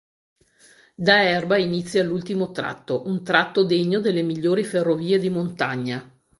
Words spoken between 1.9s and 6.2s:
l'ultimo tratto, un tratto degno delle migliori ferrovie di montagna.